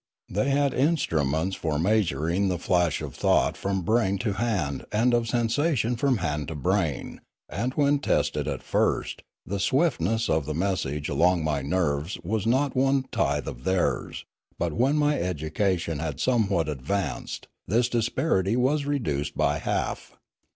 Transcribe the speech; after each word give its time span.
They 0.29 0.49
had 0.49 0.73
instruments 0.73 1.55
282 1.57 1.59
Limanora 1.59 1.61
for 1.61 1.79
measuring 1.79 2.47
the 2.47 2.57
flash 2.57 3.01
of 3.03 3.13
thought 3.13 3.55
from 3.55 3.83
brain 3.83 4.17
to 4.17 4.33
hand 4.33 4.83
and 4.91 5.13
of 5.13 5.27
sensation 5.27 5.95
from 5.95 6.17
hand 6.17 6.47
to 6.47 6.55
brain, 6.55 7.21
and 7.47 7.71
when 7.75 7.99
tested 7.99 8.47
at 8.47 8.63
first, 8.63 9.21
the 9.45 9.59
swiftness 9.59 10.27
of 10.27 10.47
the 10.47 10.55
message 10.55 11.07
along 11.07 11.43
my 11.43 11.61
nerves 11.61 12.17
was 12.23 12.47
not 12.47 12.75
one 12.75 13.03
tithe 13.11 13.47
of 13.47 13.63
theirs, 13.63 14.25
but 14.57 14.73
when 14.73 14.95
my 14.97 15.19
education 15.19 15.99
had 15.99 16.19
somewhat 16.19 16.67
advanced, 16.67 17.45
this 17.67 17.87
disparity 17.87 18.55
was 18.55 18.87
reduced 18.87 19.37
by 19.37 19.59
half. 19.59 20.17